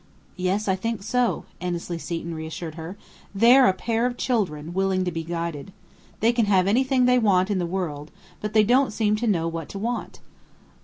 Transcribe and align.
"Yes, 0.35 0.67
I 0.67 0.75
think 0.75 1.03
so," 1.03 1.45
Annesley 1.59 1.99
Seton 1.99 2.33
reassured 2.33 2.73
her. 2.73 2.97
"They're 3.35 3.67
a 3.67 3.73
pair 3.73 4.07
of 4.07 4.17
children, 4.17 4.73
willing 4.73 5.05
to 5.05 5.11
be 5.11 5.23
guided. 5.23 5.71
They 6.21 6.33
can 6.33 6.45
have 6.45 6.65
anything 6.65 7.05
they 7.05 7.19
want 7.19 7.51
in 7.51 7.59
the 7.59 7.67
world, 7.67 8.09
but 8.39 8.53
they 8.53 8.63
don't 8.63 8.89
seem 8.89 9.15
to 9.17 9.27
know 9.27 9.47
what 9.47 9.69
to 9.69 9.77
want." 9.77 10.19